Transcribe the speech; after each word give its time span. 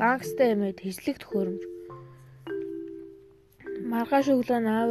гангста 0.00 0.42
эмээ 0.52 0.72
тэжлэг 0.80 1.16
төхөөрөмж. 1.20 1.62
Маргааш 3.92 4.26
өглөө 4.32 4.60
аав 4.64 4.90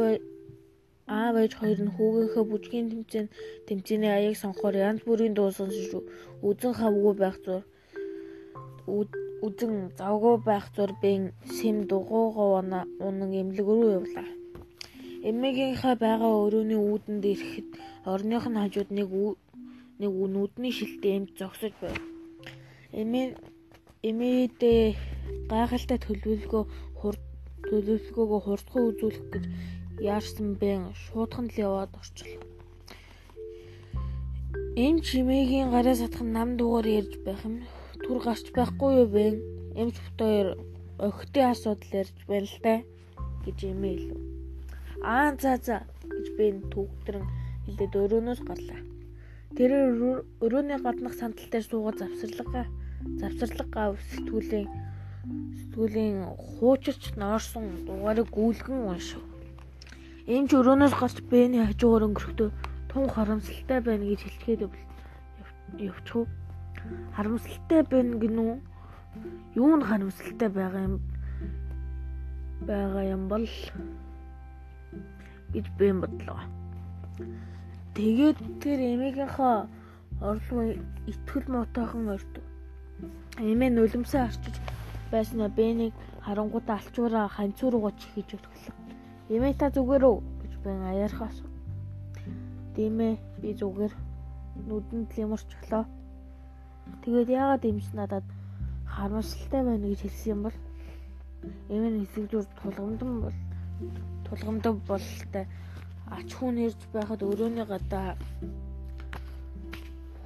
аав 1.10 1.34
ээж 1.42 1.52
хоёр 1.58 1.80
нь 1.82 1.94
хүүгийнхээ 1.96 2.44
бүжгийн 2.46 2.86
тэмцээн 2.92 3.26
тэмцээний 3.66 4.12
аяыг 4.14 4.36
сонхоор 4.38 4.76
янз 4.88 5.02
бүрийн 5.02 5.34
дуу 5.34 5.50
сонсож 5.50 5.90
үзэн 6.48 6.74
хавгүй 6.78 7.14
байх 7.18 7.36
зур 7.44 7.62
үзэн 9.46 9.74
завгүй 9.98 10.36
байх 10.46 10.66
зур 10.76 10.92
бэн 11.02 11.34
сэм 11.56 11.76
дугуугаа 11.90 12.48
унан 13.06 13.30
эмнэлэг 13.40 13.68
рүү 13.74 13.90
явлаа. 13.98 14.28
Эмээгийнхээ 15.28 15.94
байгаа 16.04 16.32
өрөөний 16.44 16.80
үүдэнд 16.80 17.24
ирэхэд 17.32 17.68
орных 18.12 18.44
нь 18.46 18.60
хажууд 18.62 18.90
нэг 18.94 19.08
нэг 20.00 20.12
нүдний 20.34 20.72
шилтэй 20.78 21.12
эмч 21.18 21.30
зогсож 21.40 21.74
байв. 21.82 21.98
Эмээ 23.00 23.34
эмээдээ 24.08 24.84
гайхалтай 25.50 25.98
төлөвлөгөө 26.02 26.64
төлөвлөгөөгөө 27.70 28.40
хурдхан 28.46 28.82
үзүүлэх 28.90 29.26
гэж 29.32 29.44
яарсан 30.10 30.48
бэн 30.60 30.82
шуудхан 31.02 31.46
л 31.52 31.60
яваад 31.66 31.92
орчлоо. 32.00 32.40
Эм 34.84 34.96
чимээгийн 35.06 35.68
гараа 35.74 35.96
сатах 35.98 36.24
нам 36.36 36.56
дугаар 36.58 36.86
ярьж 37.00 37.14
байх 37.26 37.42
юм. 37.48 37.56
Түр 38.02 38.18
гарч 38.26 38.46
байхгүй 38.56 38.90
юу 39.00 39.08
бэ? 39.14 39.24
Эмч 39.80 39.96
бутхоёр 40.04 40.48
охидын 41.06 41.50
асуудал 41.52 41.92
ярьж 42.00 42.16
байна 42.28 42.48
л 42.48 42.58
да 42.64 42.74
гэж 43.44 43.58
эмээ 43.70 43.94
илүү. 43.98 44.20
Аа 45.04 45.36
за 45.42 45.52
за 45.66 45.76
гэж 46.12 46.26
бэн 46.38 46.56
түүхтрэн 46.72 47.24
хэлээд 47.64 47.92
өрөөнөөс 48.02 48.40
гарлаа. 48.48 48.80
Тэр 49.56 49.70
өрөөний 50.44 50.78
гаднах 50.84 51.14
сандал 51.18 51.48
дээр 51.50 51.64
суугаад 51.66 52.00
завсарлага 52.00 52.62
завсарлага 53.20 53.82
сэтгүүлийн 54.10 54.68
сэтгүүлийн 55.58 56.16
хуучирч 56.58 57.14
ноорсон 57.16 57.64
дугаарыг 57.86 58.28
гүйлгэн 58.34 58.80
уншив. 58.90 59.22
Энд 60.26 60.50
ч 60.50 60.58
өрөөнөөс 60.58 60.94
гарч 60.98 61.16
Бэний 61.30 61.64
хажуугаар 61.66 62.06
өнгөрөхдөө 62.06 62.50
тун 62.90 63.06
харамсалтай 63.10 63.80
байна 63.80 64.04
гэж 64.10 64.20
хэлчихэд 64.26 64.60
явчих. 65.78 66.26
Харамсалтай 67.16 67.82
байна 67.86 68.18
гинүү. 68.22 68.52
Юу 69.54 69.74
нь 69.78 69.86
харамсалтай 69.86 70.50
байгаа 70.50 70.82
юм 70.88 70.96
байгаа 72.66 73.04
юм 73.14 73.22
бол 73.28 73.46
гэж 75.54 75.66
Бэн 75.78 76.00
бодлоо. 76.02 76.40
Тэгээд 77.94 78.38
тэр 78.62 78.78
эмээгийнхээ 78.94 79.56
орлого 80.20 80.62
итгэл 81.10 81.46
муутайхан 81.48 82.08
ордог. 82.16 82.44
Эмээ 83.38 83.70
нулимсаа 83.72 84.28
арчиж 84.28 84.54
байснаа 85.12 85.48
Бэнийг 85.48 85.94
харангуудаа 86.24 86.76
алчуураа 86.78 87.26
ханцуу 87.28 87.70
руугаа 87.70 87.94
чихэж 88.00 88.28
өтгөлөө. 88.36 88.74
Эмээ 89.34 89.54
та 89.60 89.66
зүгээр 89.74 90.04
үү 90.10 90.18
гэж 90.40 90.52
бэн 90.64 90.80
аяархаас. 90.90 91.36
Димээ 92.74 93.14
би 93.42 93.50
зүгээр 93.60 93.92
нүдэнд 94.68 95.10
лимэрч 95.16 95.50
өглөө. 95.56 95.84
Тэгээд 97.02 97.28
яагаад 97.40 97.64
эмч 97.70 97.86
надад 97.94 98.26
харамсалтай 98.86 99.62
байна 99.64 99.86
гэж 99.86 100.00
хэлсэн 100.02 100.30
юм 100.34 100.40
бол 100.46 100.56
эмээ 101.74 101.92
хэсэгдүр 102.04 102.44
тулгамдан 102.60 103.12
бол 103.24 103.36
тулгамдан 104.26 104.74
бололтой 104.88 105.46
ач 106.10 106.28
хүн 106.34 106.56
ирж 106.66 106.80
байхад 106.92 107.22
өрөөний 107.22 107.66
гадаа 107.70 108.18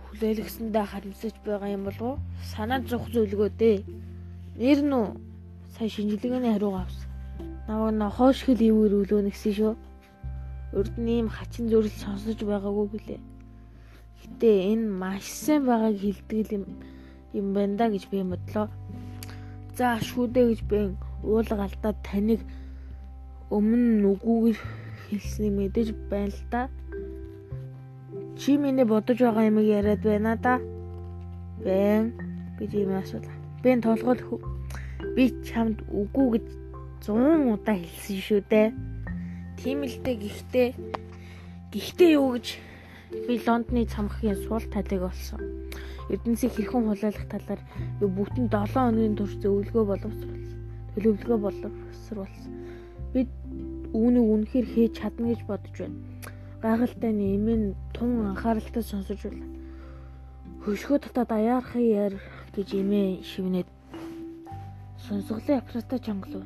хүлээлгэсэндээ 0.05 0.85
харамсаж 0.89 1.35
байгаа 1.45 1.71
юм 1.77 1.85
болов 1.85 2.07
уу? 2.09 2.19
Санаа 2.53 2.81
зовх 2.81 3.07
зүйлгөө 3.13 3.51
дээ. 3.61 3.79
Нэр 4.55 4.81
нь 4.87 4.95
сая 5.75 5.89
шинжилгээний 5.89 6.53
хариугаа 6.55 6.87
авсан. 6.87 7.11
Намайг 7.67 7.95
на 7.99 8.09
хоош 8.11 8.39
хэл 8.47 8.61
ивэр 8.63 8.93
үлөө 9.03 9.21
нэгсэн 9.27 9.53
шүү. 9.59 9.75
Урд 10.79 10.95
нь 10.95 11.11
ийм 11.11 11.29
хачин 11.29 11.67
зүрэл 11.67 11.91
сонсож 12.03 12.39
байгаагүй 12.39 12.87
билээ. 12.95 13.21
Гэтэ 14.21 14.51
энэ 14.73 14.87
маш 15.01 15.27
сайн 15.27 15.67
байгааг 15.67 15.99
хэлдэг 15.99 16.53
юм 16.55 16.65
юм 17.35 17.47
байна 17.53 17.75
да 17.77 17.87
гэж 17.91 18.07
би 18.11 18.23
бодлоо. 18.23 18.71
За 19.75 19.99
шүү 19.99 20.31
дээ 20.31 20.47
гэж 20.51 20.61
би 20.71 20.79
уулга 21.27 21.67
алдаад 21.67 21.99
таныг 22.07 22.41
өмнө 23.51 24.07
нүгүүгээр 24.07 24.59
хэлснийг 25.11 25.55
мэдэж 25.59 25.89
байна 26.11 26.31
л 26.31 26.43
да. 26.51 26.63
Чи 28.39 28.55
миний 28.55 28.87
бодож 28.87 29.19
байгаа 29.19 29.51
юмыг 29.51 29.67
яриад 29.67 30.03
байна 30.07 30.39
да. 30.39 30.63
Бэн 31.65 32.15
гэж 32.59 32.71
юм 32.87 32.95
асуулаа. 33.03 33.44
Бэн 33.65 33.81
толгой 33.81 34.21
би 35.17 35.33
чамд 35.49 35.81
үгүй 35.89 36.37
гэж 36.37 36.47
100 37.09 37.57
удаа 37.57 37.77
хэлсэн 37.81 38.21
шүү 38.21 38.41
дээ. 38.53 38.69
Тийм 39.57 39.89
л 39.89 39.97
дээ 40.05 40.17
гэхдээ 40.21 40.69
гэхдээ 41.73 42.11
юу 42.21 42.37
гэж 42.37 42.47
би 43.25 43.35
Лондоны 43.41 43.89
цамхгийн 43.89 44.37
суул 44.45 44.69
талыг 44.69 45.01
болсон. 45.09 45.41
Эрдэнсийг 46.13 46.53
хэрхэн 46.53 46.85
хулайлах 46.93 47.27
талаар 47.33 47.61
би 48.01 48.05
бүтэн 48.05 48.53
7 48.53 48.69
хоногийн 48.77 49.17
турш 49.17 49.35
зөвлөгөө 49.41 49.85
боловсруулсан. 49.89 50.61
Төлөвлөгөө 50.93 51.39
боловсруулсан. 51.41 52.53
Би 53.17 53.21
үүнийг 53.97 54.27
үнэхээр 54.29 54.67
хийж 54.69 54.93
чадна 55.01 55.33
гэж 55.33 55.41
бодож 55.49 55.77
байна. 55.81 55.99
Гайхалтай 56.61 57.13
нэмэн 57.17 57.63
тун 57.97 58.29
анхааралтай 58.29 58.85
сонсож 58.85 59.21
байна. 59.25 59.49
Хөшгөө 60.69 60.99
татаад 61.01 61.31
аяархын 61.33 61.85
яар 61.85 62.15
гэж 62.55 62.69
имээ 62.81 63.09
шивнээд 63.31 63.69
сонсголын 65.05 65.59
аппаратаа 65.59 65.99
чангалав. 66.07 66.45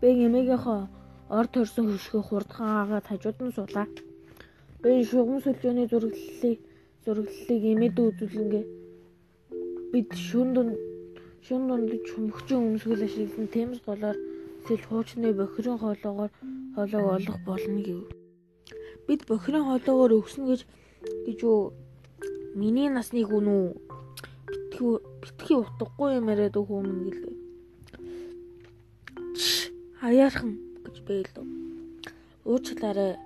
Бэн 0.00 0.16
эмээгийнхөө 0.26 0.80
орд 1.38 1.50
төрсөн 1.54 1.86
хөшгөө 1.90 2.22
хурдхан 2.26 2.68
аагаад 2.78 3.06
хажууд 3.08 3.38
нь 3.42 3.54
суулаа. 3.56 3.86
Бэн 4.82 5.02
шугам 5.10 5.38
сүлжөөний 5.42 5.86
зураглалыг 5.90 6.58
зураглалыг 7.04 7.62
эмээд 7.72 7.96
үзүүлэнгээ 8.06 8.64
бид 9.92 10.08
шүн 10.26 10.48
дунд 10.54 10.74
шүн 11.46 11.62
дунд 11.68 11.90
чүмхчин 12.08 12.58
өмсгөл 12.68 13.04
ашигласан 13.06 13.46
тэмс 13.54 13.78
голоор 13.86 14.16
эсвэл 14.62 14.84
хуучны 14.88 15.28
бохирын 15.40 15.78
хоолоогоор 15.82 16.32
хоолойг 16.74 17.06
олох 17.16 17.38
болно 17.48 17.80
гэв. 17.86 18.00
Бид 19.06 19.20
бохирын 19.28 19.66
хоолоогоор 19.66 20.12
өгснө 20.20 20.44
гэж 20.50 20.60
гэж 21.26 21.38
юу 21.42 21.74
миний 22.60 22.88
насны 22.88 23.22
хүн 23.26 23.46
үү? 23.58 23.89
Битгий 24.80 24.96
битгий 25.20 25.56
утгагүй 25.60 26.16
юм 26.16 26.32
яриад 26.32 26.56
хүмүүн 26.56 27.04
гэлээ. 27.04 27.36
Аяархан 30.00 30.56
гэж 30.84 30.96
бэлээ. 31.04 31.44
Уучлаарай 32.48 33.20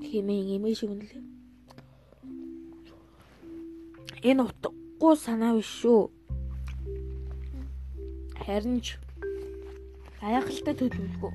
хэмээн 0.00 0.56
эмээ 0.56 0.72
шиг 0.72 0.96
үнэлээ. 0.96 1.24
Энэ 4.24 4.48
утгагүй 4.48 5.14
санаа 5.20 5.52
биш 5.60 5.68
шүү. 5.84 6.08
Харин 8.40 8.80
ч 8.80 8.96
гайхалтай 10.24 10.72
төлөвлөгөө. 10.72 11.32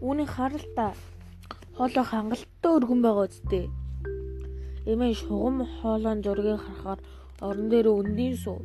Үүнийг 0.00 0.30
харалтаа 0.32 0.96
хоолой 1.76 2.04
хангалттай 2.08 2.72
өргөн 2.72 3.00
байгаа 3.04 3.28
үстэй. 3.28 3.68
Эмээ 4.88 5.12
шугам 5.20 5.68
хоолойн 5.84 6.24
зургийг 6.24 6.64
харахаар 6.64 7.00
орон 7.44 7.68
дээр 7.68 7.92
өндийн 7.92 8.36
суу. 8.40 8.64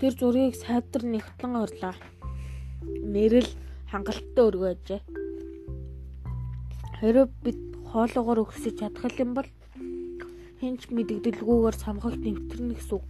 Тэр 0.00 0.16
зургийг 0.16 0.56
сайдар 0.56 1.04
нэгтлэн 1.04 1.54
орлаа. 1.60 1.92
Нэрэл 3.04 3.50
хангалттай 3.92 4.44
өргөөжээ. 4.48 5.00
Хэрэв 6.96 7.28
бид 7.44 7.60
хоолоогоор 7.92 8.48
өгсөж 8.48 8.80
чадах 8.80 9.20
юм 9.20 9.36
бол 9.36 9.48
хинч 10.56 10.88
мэдэгдэлгүйгээр 10.88 11.76
самхагт 11.76 12.24
нэвтрэнэ 12.24 12.74
гэсэн 12.80 12.96
үг. 12.96 13.06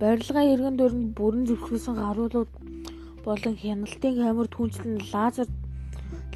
Барилгын 0.00 0.48
эргэн 0.52 0.76
дөрөнд 0.80 1.12
бүрэн 1.12 1.44
зүрхсэн 1.44 2.00
гаруулууд 2.00 2.50
болон 3.20 3.54
хяналтын 3.60 4.16
камер 4.16 4.48
түнчлэн 4.48 4.96
лазер 5.12 5.48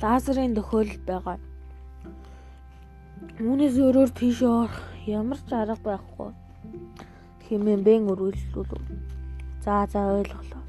лазерын 0.04 0.52
тохиолдол 0.52 1.00
байгаа. 1.08 1.36
Үүнээс 3.40 3.76
өөрөөр 3.80 4.10
тийш 4.12 4.44
орох 4.44 4.76
ямар 5.08 5.40
ч 5.40 5.48
арга 5.52 5.80
байхгүй. 5.80 6.30
Хэмээн 7.44 7.80
бэн 7.86 8.02
өргөлүүлв. 8.12 8.82
За 9.64 9.86
за 9.92 10.00
ойлголоо. 10.16 10.62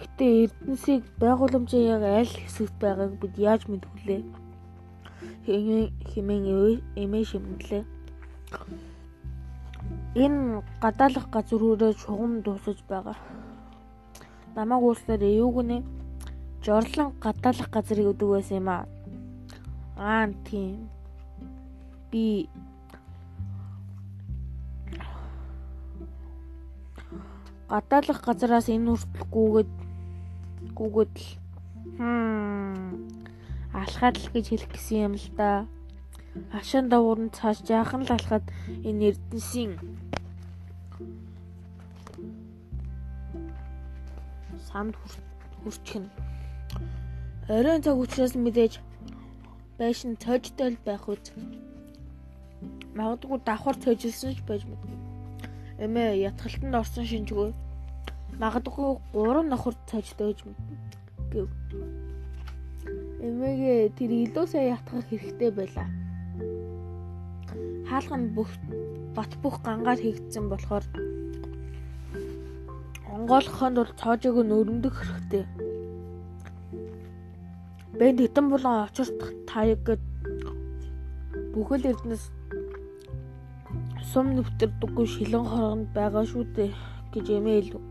Гэтэ 0.00 0.24
Эрдэнсийг 0.44 1.02
байгууламжийн 1.20 1.86
яг 1.94 2.02
аль 2.02 2.34
хэсэгт 2.42 2.76
байгааг 2.80 3.12
бид 3.20 3.34
яаж 3.38 3.62
мэдвүлээ? 3.68 4.22
Хэмээн 6.10 6.82
эмээ 7.02 7.24
шимнэлээ. 7.30 7.84
Энэ 10.14 10.62
гадаалах 10.82 11.26
газруудаа 11.34 11.92
шугам 11.92 12.32
дуусаж 12.44 12.78
байгаа. 12.88 13.16
Намаг 14.56 14.82
ууслаар 14.82 15.22
эвүүг 15.22 15.56
нэ 15.70 15.78
жорлон 16.64 17.12
гадаалах 17.24 17.68
газрыг 17.74 18.06
өдөг 18.12 18.28
байсан 18.30 18.56
юм 18.60 18.68
аа. 18.68 18.84
Аа 19.96 20.26
тийм. 20.46 20.88
Би 22.10 22.48
гадаалах 27.68 28.20
газараас 28.24 28.68
энэ 28.68 28.90
хүртэл 28.90 29.26
гүгээд 29.34 29.72
гүгээд 30.78 31.14
л 31.22 31.28
хм 31.98 33.08
алхаад 33.74 34.16
л 34.20 34.28
гэж 34.34 34.44
хэлэх 34.48 34.70
гэсэн 34.72 34.98
юм 35.06 35.14
л 35.16 35.28
да. 35.38 35.66
Ашаан 36.50 36.88
давуур 36.90 37.18
нь 37.24 37.34
цааш 37.36 37.62
жаахан 37.68 38.02
л 38.06 38.14
алхаад 38.16 38.44
энэ 38.88 39.14
эрдэнсийн 39.14 39.72
самд 44.68 44.94
хүрчихнэ. 45.62 46.10
Оройн 47.48 47.82
цаг 47.82 47.96
учраас 47.98 48.34
мэдээж 48.34 48.82
байшин 49.78 50.16
цожтой 50.22 50.78
байх 50.86 51.06
үз. 51.08 51.30
Магадгүй 52.98 53.38
давхар 53.46 53.76
цожилсан 53.78 54.34
ч 54.34 54.40
байж 54.48 54.62
мэдгүй. 54.66 55.03
Эмээ 55.78 56.22
ятгалтанд 56.30 56.74
орсон 56.74 57.04
шинжгүй. 57.04 57.50
Магадгүй 58.38 58.98
3 59.10 59.42
нохор 59.50 59.74
цожтой 59.90 60.30
гэж 60.30 60.40
гэв. 61.34 61.48
Эмээгээ 63.26 63.90
тэр 63.98 64.10
илүү 64.22 64.46
сайн 64.46 64.78
ятгах 64.78 65.02
хэрэгтэй 65.10 65.50
байлаа. 65.50 65.88
Хаалга 67.90 68.16
нь 68.18 68.30
бүх 68.36 68.50
бат 69.18 69.32
бүх 69.42 69.58
гангаар 69.66 69.98
хийгдсэн 69.98 70.46
болохоор 70.50 70.84
онгойлгохонд 73.14 73.76
бол 73.78 73.92
цоожиг 73.98 74.36
нь 74.42 74.54
өрөндөх 74.58 74.94
хэрэгтэй. 74.94 75.44
Бэнд 77.98 78.18
хитэн 78.22 78.46
булан 78.50 78.86
очирт 78.86 79.18
таяг 79.50 79.80
гэд 79.86 80.02
бүхэл 81.54 81.88
эрдэнэс 81.90 82.24
сум 84.10 84.26
нэвтэрдэггүй 84.36 85.06
шилэн 85.14 85.44
хоргонд 85.48 85.88
байгаа 85.96 86.24
шүү 86.28 86.44
дээ 86.56 86.70
гэж 87.12 87.26
эмээ 87.38 87.58
илүү. 87.62 87.82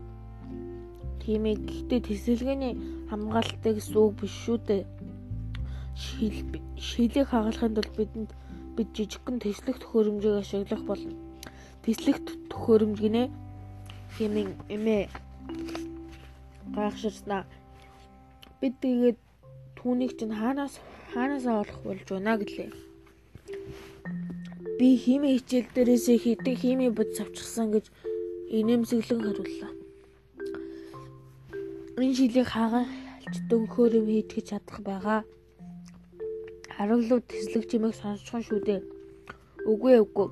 Тийм 1.20 1.42
ээ 1.50 1.56
гэхдээ 1.68 2.00
тэсэлгээний 2.08 2.74
хамгаалалттай 3.10 3.72
гэсэн 3.74 3.96
үг 3.96 4.12
биш 4.20 4.34
шүү 4.44 4.58
дээ. 4.68 4.82
Шил 6.02 6.36
шилийг 6.76 7.26
хагалахын 7.30 7.74
тулд 7.74 7.92
бидэнд 7.98 8.30
бид 8.76 8.88
жижигхэн 8.96 9.38
тэслэх 9.40 9.78
төхөөрөмжийг 9.80 10.36
ашиглах 10.42 10.82
болно. 10.88 11.14
Тэслэх 11.82 12.18
төхөөрөмжгнээ 12.50 13.26
хэмээн 14.14 14.50
эмээ 14.74 15.02
гайхширснаа. 16.74 17.42
Бид 18.60 18.74
тэгээд 18.82 19.18
түүнийг 19.78 20.12
чинь 20.18 20.34
хаанаас 20.40 20.74
хаанаасаа 21.12 21.62
олох 21.62 21.78
болж 21.86 22.06
байна 22.10 22.34
гэлээ. 22.40 22.70
Би 24.78 24.88
хими 24.98 25.38
хичээл 25.38 25.68
дээрээсээ 25.74 26.18
хийдэг 26.18 26.56
хими 26.58 26.88
бод 26.90 27.14
завчсан 27.14 27.70
гэж 27.74 27.86
инээмсэглэн 28.58 29.20
хариуллаа. 29.22 29.72
Энэ 32.02 32.14
шилийг 32.18 32.48
хаагалж 32.50 33.34
дөнхөр 33.50 33.92
юм 34.02 34.06
хийтгэж 34.10 34.44
чадах 34.50 34.78
байгаа. 34.82 35.20
Хараглуу 36.74 37.20
тэслэг 37.22 37.64
чимээг 37.70 37.94
сонсчихсон 37.94 38.42
шүү 38.42 38.60
дээ. 38.66 38.80
Үгүй 39.70 39.94
үгүй. 40.02 40.28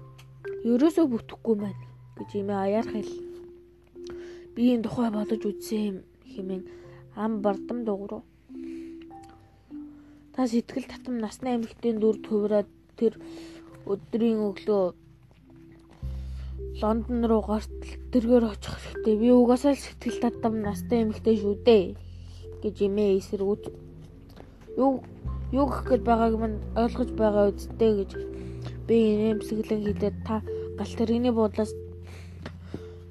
Ерөөсөө 0.67 1.06
бүтэхгүй 1.06 1.55
маань 1.62 1.83
гэж 2.19 2.31
имээ 2.43 2.59
аяар 2.67 2.87
хэл 2.91 3.11
би 4.55 4.62
энэ 4.75 4.85
тухай 4.85 5.11
бодож 5.15 5.43
үзсэн 5.47 5.83
юм 5.87 5.97
хэмээн 6.35 6.62
ам 7.15 7.33
бардам 7.44 7.79
дуурав. 7.87 8.23
Та 10.35 10.47
сэтгэл 10.50 10.91
татам 10.91 11.23
насны 11.23 11.49
эмэгтэйн 11.56 11.97
дүр 12.03 12.17
төврөөд 12.27 12.69
тэр 12.99 13.15
өдрийн 13.87 14.38
өглөө 14.49 14.84
Лондон 16.81 17.20
руу 17.31 17.43
гарт 17.46 17.70
тэргээр 18.12 18.44
очих 18.52 18.76
хэрэгтэй. 18.79 19.17
Би 19.20 19.29
угаасаа 19.31 19.75
сэтгэл 19.75 20.19
татам 20.23 20.62
настай 20.62 21.02
эмэгтэй 21.02 21.37
шүү 21.38 21.55
дээ 21.67 21.84
гэж 22.62 22.76
имээ 22.87 23.19
эсэргүүц. 23.19 23.64
Юу 24.79 25.02
юу 25.52 25.67
гэх 25.69 25.82
гээд 25.88 26.02
байгааг 26.08 26.34
мань 26.40 26.58
ойлгож 26.79 27.11
байгаа 27.19 27.52
үсттэй 27.52 27.93
гэж 27.99 28.11
би 28.88 28.96
нэмсэглэн 29.20 29.81
хэлээд 29.84 30.17
та 30.26 30.40
галт 30.79 30.96
тэрэгний 30.99 31.34
буудлаас 31.34 31.73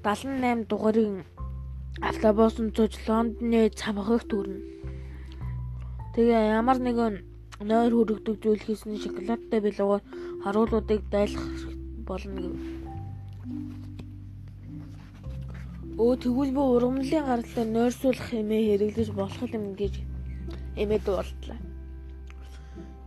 78 0.04 0.66
дугаарын 0.72 1.22
автобусын 2.02 2.74
цуж 2.76 2.98
Лондоны 3.08 3.70
цамхагт 3.70 4.28
төрнө. 4.32 4.60
Тэгээ 6.16 6.58
ямар 6.60 6.80
нэгэн 6.82 7.31
нойр 7.70 7.94
хүрэгдэг 7.96 8.36
зүйл 8.44 8.64
хийсэн 8.66 8.98
шоколадтай 9.04 9.60
билүүгээр 9.64 10.04
харуулуудыг 10.44 11.02
дайлах 11.14 11.48
болно 12.08 12.40
гэв. 12.42 12.56
Өө 16.04 16.14
тэгвэл 16.24 16.56
би 16.58 16.62
ургамлын 16.74 17.28
гаралтай 17.30 17.66
нойрсуулах 17.66 18.28
хэмээ 18.30 18.62
хэрэглэж 18.68 19.10
болох 19.14 19.52
юм 19.58 19.66
гэж 19.80 19.94
эмээд 20.82 21.06
болтлаа. 21.06 21.60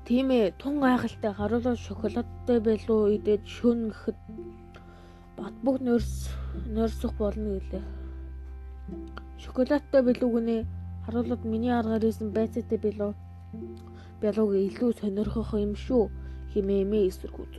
Тийм 0.07 0.29
ээ, 0.31 0.53
тун 0.61 0.75
гайхалтай 0.85 1.33
харуулууд 1.35 1.81
шоколадтай 1.81 2.59
байлуу 2.61 3.01
идээд 3.17 3.43
шүн 3.57 3.79
гэхэд 3.89 4.19
бат 5.39 5.55
бүх 5.65 5.77
нойрс 5.81 6.29
нойрсох 6.77 7.13
болно 7.19 7.57
гэлээ. 7.57 7.85
Шоколадтай 9.43 10.01
билүү 10.05 10.31
гүнэ 10.35 10.57
харуулад 11.05 11.43
миний 11.45 11.73
аргаар 11.73 12.05
исэн 12.05 12.29
байцаатай 12.37 12.79
билүү. 12.85 13.13
Бялууг 14.21 14.53
илүү 14.55 14.91
сонирхох 15.01 15.51
юм 15.59 15.75
шүү 15.75 16.05
хэмээ 16.53 16.83
эмээ 16.85 17.05
эсэргүүц. 17.11 17.55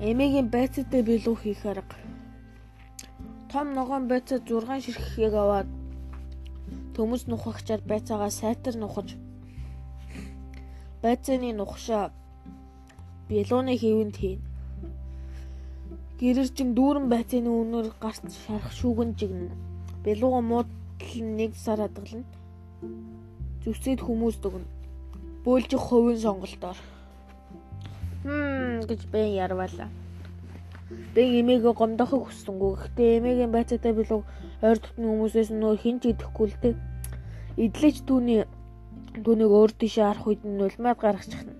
Эмээгийн 0.00 0.48
байцаатай 0.52 1.02
билүү 1.08 1.36
хийх 1.40 1.64
арга. 1.64 1.96
Том 3.50 3.72
ногоон 3.74 4.04
байцаа 4.12 4.38
6 4.38 4.84
ширхгийг 4.84 5.34
аваад 5.34 5.68
төмөс 6.94 7.24
нухагчаар 7.26 7.80
байцаагаа 7.90 8.30
сайтар 8.30 8.76
нухаж 8.76 9.08
байцааны 11.02 11.50
нухшаа 11.56 12.12
билууны 13.28 13.74
хэвэнд 13.80 14.16
хийн. 14.20 14.40
Гэрэржин 16.20 16.70
дүүрэн 16.76 17.06
байцааны 17.08 17.48
өнөр 17.48 17.86
гарт 18.02 18.28
шарах 18.44 18.72
шүүгэн 18.78 19.10
жигнэ. 19.18 19.56
Бэлууга 20.04 20.40
муудал 20.44 21.16
нэг 21.38 21.56
сар 21.56 21.80
хадгална. 21.80 22.28
Зүсэд 23.64 24.00
хүмүүс 24.00 24.36
дүгнэ. 24.40 24.64
Бөөлжих 25.44 25.82
хувийн 25.84 26.20
сонголтоор. 26.20 26.78
Хм 28.24 28.84
гэж 28.88 29.00
бэн 29.12 29.36
ярвалаа. 29.36 29.88
Бэн 31.14 31.28
эмээгээ 31.40 31.74
гомдохыг 31.76 32.22
хүссэнгүү. 32.24 32.72
Гэхдээ 32.80 33.16
эмээгийн 33.20 33.52
байцаатай 33.52 33.92
билүү 33.92 34.20
ойр 34.64 34.78
дотны 34.80 35.06
хүмүүсээс 35.08 35.50
нөө 35.52 35.74
хинч 35.76 36.02
идэхгүй 36.08 36.46
л 36.48 36.56
дээ. 36.62 36.74
Идлэж 37.64 37.96
түүний 38.08 38.48
түүнийг 39.24 39.52
өөр 39.52 39.72
тийшээ 39.76 40.04
харах 40.08 40.26
үед 40.28 40.42
нь 40.44 40.56
нулимад 40.56 40.96
гаргачихна. 41.00 41.52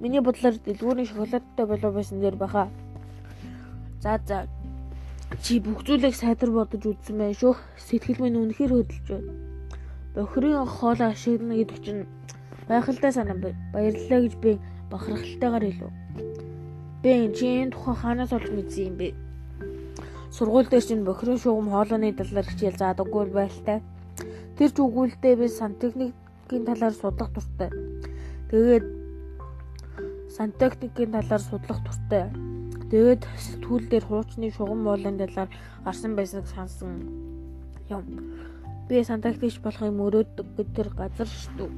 Миний 0.00 0.20
бодлоор 0.20 0.56
дэлгүүрийн 0.60 1.08
шоколадтай 1.08 1.66
болов 1.66 1.92
байсан 1.96 2.20
дээр 2.20 2.36
баха. 2.36 2.68
За 4.04 4.20
за. 4.28 4.48
Чи 5.42 5.60
бүх 5.64 5.80
зүйлийг 5.84 6.14
сайдар 6.16 6.50
бодож 6.52 6.84
үзсэн 6.84 7.16
байх 7.16 7.40
шүү. 7.40 7.56
Сэтгэл 7.80 8.20
минь 8.20 8.40
үнэхээр 8.40 8.72
хөдөлж 8.72 9.06
байна. 9.08 9.55
Бохирын 10.16 10.64
хоолоо 10.64 11.12
ашиглана 11.12 11.60
гэдэг 11.60 11.78
чинь 11.84 12.08
байхалтай 12.68 13.12
санаа 13.12 13.36
баярлалаа 13.74 14.20
гэж 14.24 14.34
би 14.40 14.56
бахархалтайгаар 14.88 15.64
хэлв. 15.68 15.92
Би 17.02 17.08
энэ 17.20 17.36
чинь 17.36 17.70
тухай 17.70 17.94
хаанаас 17.94 18.32
олж 18.32 18.48
мэдсэн 18.48 18.84
юм 18.88 18.96
бэ? 18.96 19.08
Сургууль 20.32 20.68
дээр 20.72 20.84
чинь 20.88 21.04
бохирын 21.04 21.36
шугам 21.36 21.68
хоолооны 21.68 22.16
талаар 22.16 22.48
хичээл 22.48 22.80
заадаггүй 22.80 23.28
байлтай. 23.28 23.78
Тэр 24.56 24.70
ч 24.72 24.76
үгүүлдэ 24.80 25.36
би 25.36 25.46
сантехникийн 25.52 26.64
талаар 26.64 26.94
судлах 26.96 27.30
туртай. 27.36 27.70
Тэгээд 28.48 28.86
сантехникийн 30.32 31.12
талаар 31.12 31.42
судлах 31.44 31.80
туртай. 31.84 32.32
Тэгээд 32.88 33.22
сэтгүүл 33.36 33.84
дээр 33.92 34.04
хуучны 34.08 34.48
шугам 34.48 34.88
уулын 34.88 35.20
талаар 35.20 35.52
гарсан 35.84 36.16
байсныг 36.16 36.48
сансан 36.48 37.04
юм. 37.92 38.35
Би 38.88 39.02
сантактич 39.02 39.58
болохыг 39.64 39.92
мөрөөддөг 39.98 40.46
тэр 40.76 40.88
газар 40.94 41.26
шүү. 41.26 41.70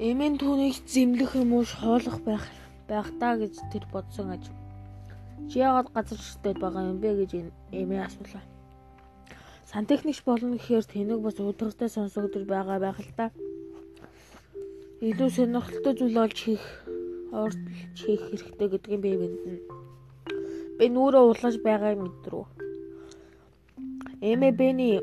Эмэн 0.00 0.40
түүнийг 0.40 0.80
зэмлэх 0.88 1.36
юм 1.36 1.56
уу 1.56 1.64
хоолох 1.64 2.20
байх 2.24 2.44
байх 2.88 3.08
та 3.20 3.36
гэж 3.36 3.54
тэр 3.72 3.84
бодсон 3.92 4.32
аж. 4.32 4.44
Чи 5.48 5.60
яагаад 5.60 5.92
газар 5.92 6.20
шигтэй 6.20 6.54
байгаа 6.56 6.88
юм 6.88 6.98
бэ 7.04 7.10
гэж 7.20 7.30
эмээ 7.72 8.04
асуулаа. 8.08 8.44
Сантехникч 9.68 10.24
болно 10.24 10.56
гэхээр 10.56 10.84
тэнэг 10.88 11.20
бас 11.20 11.36
удирдахтай 11.36 11.88
сонсогдож 11.92 12.44
байгаа 12.48 12.78
байх 12.80 12.98
л 13.00 13.12
та. 13.16 13.28
Илүү 15.04 15.28
сонирхолтой 15.36 15.92
зүйл 16.00 16.16
олж 16.24 16.38
хийх 16.44 16.64
ордолж 17.32 17.98
хийх 18.00 18.22
хэрэгтэй 18.32 18.68
гэдгийг 18.72 19.00
би 19.04 19.12
мэднэ. 19.20 19.54
Би 20.78 20.84
нүрээ 20.88 21.24
улгаж 21.28 21.56
байгааг 21.60 21.98
мэдрүү. 22.00 22.55
МБ-ний 24.24 24.96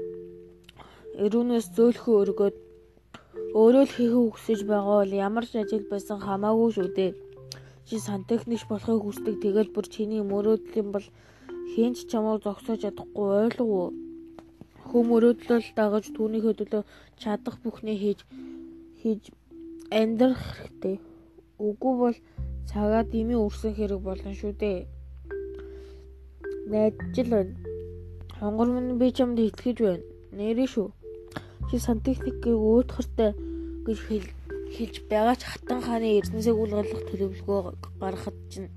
өрөөнөөс 1.22 1.66
зөөлхөө 1.78 2.16
өргөд 2.24 2.56
өөрөө 3.54 3.84
л 3.86 3.94
хийх 3.94 4.14
хүсэж 4.18 4.60
байгаа 4.66 4.98
бол 5.06 5.14
ямар 5.14 5.46
ч 5.46 5.62
ажил 5.62 5.86
байсан 5.86 6.18
хамаагүй 6.18 6.70
шүү 6.74 6.90
дээ. 6.98 7.12
Чи 7.86 7.96
сантехникч 8.02 8.66
болохыг 8.66 9.06
хүсдэг 9.06 9.36
тэгэл 9.46 9.70
бүр 9.70 9.86
чиний 9.94 10.26
мөрөөдөл 10.26 10.80
юм 10.82 10.90
бол 10.96 11.06
хинч 11.74 12.10
чамайг 12.10 12.42
зогсоож 12.42 12.82
чадахгүй 12.82 13.28
ойлгов 13.42 13.70
уу? 13.70 13.90
Хүм 14.90 15.06
өрөөдлөл 15.16 15.68
дагаж 15.78 16.06
түүнийхөө 16.18 16.54
төлөө 16.58 16.84
чадах 17.22 17.62
бүхнээ 17.62 17.98
хийж 18.02 18.20
хийж 19.00 19.24
амьдрах 19.94 20.42
хэрэгтэй. 20.58 20.98
Үгүй 21.62 21.94
бол 22.02 22.18
цагаад 22.66 23.14
ими 23.14 23.38
үрсэн 23.38 23.78
хэрэг 23.78 24.02
болно 24.02 24.34
шүү 24.34 24.54
дээ. 24.58 24.80
Найдаж 26.72 27.16
л 27.22 27.30
байна. 27.30 27.73
Хонгор 28.44 28.68
минь 28.68 28.98
би 29.00 29.08
чамд 29.16 29.40
итгэж 29.40 29.78
байна. 29.80 30.04
Нэрээ 30.36 30.68
шүү. 30.68 30.92
Чи 31.72 31.80
сантехникийг 31.80 32.60
өөдхөртэй 32.60 33.32
гэж 33.88 33.98
хэлж 34.76 34.96
байгаа 35.08 35.36
ч 35.40 35.48
хатан 35.48 35.80
хааны 35.80 36.20
эрдэнсийг 36.20 36.60
үлгарлах 36.60 37.08
төлөвлөгөө 37.08 37.62
гаргахад 38.04 38.36
чинь 38.52 38.68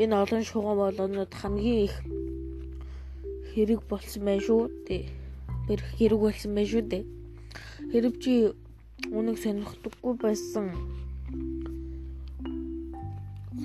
энэ 0.00 0.16
олон 0.16 0.40
шугам 0.48 0.80
болгонууд 0.80 1.32
хамгийн 1.36 1.84
их 1.84 1.96
хэрэг 3.52 3.84
болсон 3.92 4.24
байх 4.24 4.40
шүү 4.40 4.72
дээ. 4.88 5.04
Бэрх 5.68 5.86
хэрэг 6.00 6.20
болсон 6.24 6.56
байх 6.56 6.68
шүү 6.72 6.84
дээ. 6.88 7.04
Хэрэг 7.92 8.14
чи 8.24 8.32
үнэг 9.12 9.36
сонирхдаггүй 9.36 10.14
байсан. 10.16 10.72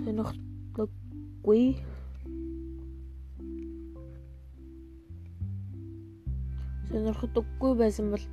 Сонирхдаггүй 0.03 1.63
сонирхдаггүй 6.89 7.72
байсан 7.77 8.05
бол 8.13 8.25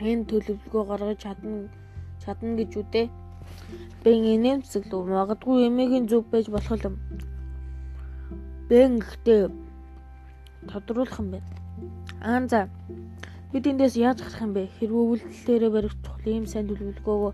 энэ 0.00 0.28
төлөвлөгөө 0.30 0.84
гаргаж 0.90 1.18
чадна 1.24 1.68
чадна 2.22 2.52
гэж 2.60 2.72
үдээ. 2.80 3.06
Бэн 4.04 4.22
инээмсэл 4.34 4.92
үү 4.92 5.04
магадгүй 5.16 5.66
эмээгийн 5.68 6.06
зүг 6.10 6.24
байж 6.32 6.46
болох 6.52 6.76
юм. 6.88 6.96
Бэн 8.68 9.00
гэхдээ 9.00 9.42
тодруулах 10.68 11.18
юм 11.20 11.28
байна. 11.32 11.50
Аа 12.20 12.40
за. 12.50 12.68
Бид 13.52 13.64
эндээс 13.70 13.96
яаж 13.96 14.18
гарах 14.20 14.42
юм 14.42 14.52
бэ? 14.52 14.68
Хэрвээ 14.76 15.04
үйлдэлээрээ 15.10 15.70
барих 15.72 15.94
чухал 16.04 16.26
ийм 16.26 16.46
сайн 16.46 16.66
төлөвлөгөөгөө 16.68 17.32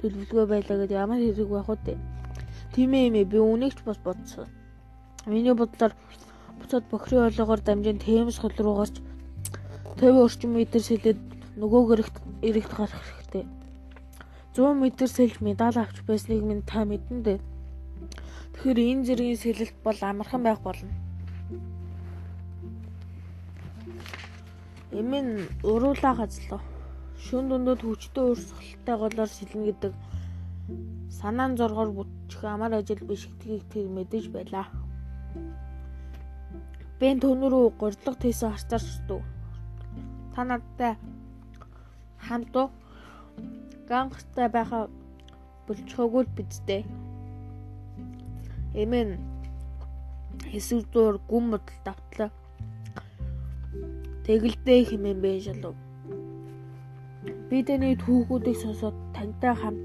төлөвлөгөө 0.00 0.46
байлаа 0.52 0.76
гэдэг 0.82 1.00
ямар 1.00 1.20
хэрэг 1.22 1.48
байх 1.48 1.68
вэ? 1.70 1.96
Тийм 2.74 2.90
ээ 2.92 3.08
эмээ 3.08 3.26
би 3.32 3.38
үнэгч 3.38 3.78
бас 3.86 3.98
бодсон. 4.04 4.50
Миний 5.26 5.54
бодлоор 5.54 5.92
буцаад 6.58 6.84
бохрын 6.90 7.24
оолоогоор 7.30 7.60
дамжин 7.64 7.98
тэмс 8.02 8.38
хол 8.38 8.56
руу 8.58 8.76
гарч 8.82 8.96
50 9.96 10.20
орчим 10.20 10.50
метр 10.52 10.84
сэлээд 10.84 11.20
нөгөө 11.56 11.82
гэрэгт 11.88 12.16
эрэгт 12.44 12.72
гарах 12.76 13.00
хэрэгтэй. 13.00 13.44
100 14.52 14.76
м 14.76 14.84
сэлж 14.92 15.40
медаль 15.40 15.80
авч 15.80 16.04
байсныг 16.04 16.44
минь 16.44 16.60
та 16.60 16.84
мэдэн 16.84 17.24
дээ. 17.24 17.40
Тэгэхээр 18.52 18.78
энэ 18.92 19.04
зэргийн 19.08 19.40
сэлэлт 19.40 19.76
бол 19.80 19.96
амархан 20.04 20.42
байх 20.44 20.60
болно. 20.60 20.92
Эмэн 24.92 25.48
уруулаа 25.64 26.12
газлаа. 26.20 26.60
Шүн 27.16 27.48
дундад 27.48 27.80
хүчтэй 27.80 28.24
урсгалтай 28.36 28.96
голоор 29.00 29.30
сэлнэ 29.32 29.64
гэдэг 29.64 29.92
санаан 31.08 31.56
зоргоор 31.56 31.90
бүтчих 31.96 32.44
амар 32.44 32.84
ажил 32.84 33.00
биш 33.00 33.32
гэдгийг 33.32 33.64
тэр 33.72 33.88
мэдэж 33.88 34.28
байлаа. 34.28 34.68
Бэн 37.00 37.16
төнөрөө 37.24 37.80
гордлого 37.80 38.20
тийсэн 38.20 38.52
харцаарч 38.52 39.00
дүү 39.08 39.24
та 40.36 40.44
надтай 40.44 40.94
хамт 42.28 42.56
уу 42.60 42.68
гангастай 43.88 44.48
байхаа 44.52 44.84
болчихоогүй 45.66 46.22
л 46.24 46.36
бидтэй. 46.36 46.82
Эмэн 48.82 49.16
хэсэг 50.52 50.92
зур 50.92 51.16
гүн 51.30 51.44
бодол 51.52 51.80
давтлаа. 51.88 52.30
Тэгэлдээ 54.28 54.80
хэмээн 54.92 55.20
бэ 55.24 55.30
шалуу. 55.40 55.74
Би 57.48 57.64
таны 57.64 57.96
түүхүүдийг 57.96 58.60
сонсоод 58.60 58.96
тантай 59.16 59.54
хамт 59.56 59.80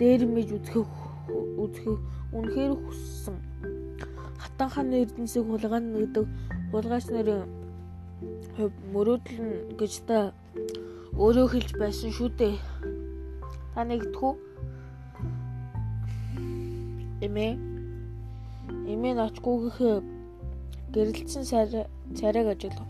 дээр 0.00 0.24
мэж 0.24 0.48
үзэх 0.64 0.88
үзэх 1.60 2.00
үнэхээр 2.32 2.72
хүссэн. 2.72 3.36
Хатан 4.40 4.68
хааны 4.72 5.04
эрдэнсийг 5.04 5.44
хулгана 5.44 5.92
гэдэг 6.00 6.24
хулгайч 6.72 7.06
нарын 7.12 7.63
мөрөөдөл 8.94 9.74
гэж 9.78 9.92
та 10.06 10.18
өөрөө 11.18 11.46
хэлж 11.50 11.70
байсан 11.78 12.10
шүү 12.14 12.30
дээ. 12.38 12.54
Та 13.74 13.82
нэгдэхүү? 13.82 14.32
Эмээ. 17.26 17.52
Эмээ 18.92 19.14
очгүйгийнхээ 19.26 19.96
гэрэлцсэн 20.94 21.44
царайг 22.14 22.48
ажиглав. 22.54 22.88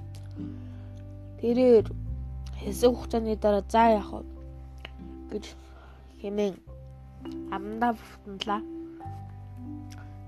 Тэрээр 1.41 1.87
хэсэг 2.61 2.93
хугацааны 2.93 3.37
дараа 3.41 3.65
заа 3.73 3.89
яах 4.01 4.11
вэ 4.13 4.23
гэж 5.33 5.45
хэмээн 6.21 6.55
амдаа 7.57 7.93
бүтэнлээ. 7.97 8.61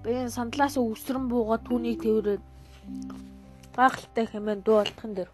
Би 0.02 0.12
сандлаас 0.32 0.76
өсрөн 0.80 1.28
буугаад 1.28 1.64
түүнийг 1.68 2.00
тэрвэрээд 2.00 2.42
гайхалтай 3.76 4.26
хэмээн 4.28 4.60
дуу 4.66 4.78
алдахын 4.82 5.12
дэр. 5.16 5.30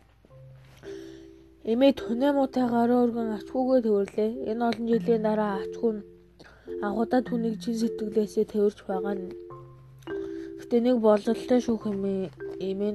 Эмээ 1.73 1.93
тунемуутай 2.01 2.67
гараа 2.75 3.03
өргөн 3.05 3.31
ачгүйгээ 3.39 3.81
төвөрлөө. 3.87 4.29
Энэ 4.51 4.63
олон 4.69 4.87
жилийн 4.91 5.23
дараа 5.27 5.53
ачгүй 5.63 5.93
нь 5.95 6.03
анхудаа 6.87 7.21
түүнийг 7.29 7.57
чин 7.63 7.75
сэтгэлээсээ 7.79 8.47
тэрж 8.53 8.79
байгаа 8.89 9.15
нь. 9.15 9.31
Гэтэ 10.59 10.77
нэг 10.87 10.97
бололтой 11.07 11.61
шүү 11.63 11.79
хэмээ 11.83 12.23
эмээ 12.69 12.93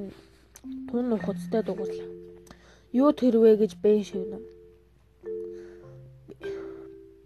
тун 0.88 1.06
ухацтай 1.16 1.62
дугууллаа. 1.64 2.08
Юу 3.02 3.10
тэрвэ 3.20 3.50
гэж 3.60 3.72
бэн 3.82 4.00
шивнэ. 4.08 4.38